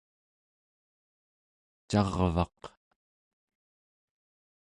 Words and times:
carvaq 1.89 2.61